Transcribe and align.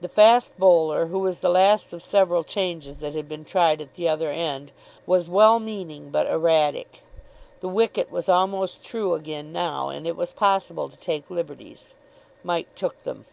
The 0.00 0.08
fast 0.08 0.58
bowler, 0.58 1.06
who 1.06 1.20
was 1.20 1.38
the 1.38 1.48
last 1.48 1.92
of 1.92 2.02
several 2.02 2.42
changes 2.42 2.98
that 2.98 3.14
had 3.14 3.28
been 3.28 3.44
tried 3.44 3.80
at 3.80 3.94
the 3.94 4.08
other 4.08 4.28
end, 4.32 4.72
was 5.06 5.28
well 5.28 5.60
meaning 5.60 6.10
but 6.10 6.26
erratic. 6.26 7.04
The 7.60 7.68
wicket 7.68 8.10
was 8.10 8.28
almost 8.28 8.82
true 8.84 9.14
again 9.14 9.52
now, 9.52 9.88
and 9.88 10.04
it 10.04 10.16
was 10.16 10.32
possible 10.32 10.88
to 10.88 10.96
take 10.96 11.30
liberties. 11.30 11.94
Mike 12.42 12.74
took 12.74 13.00
them. 13.04 13.24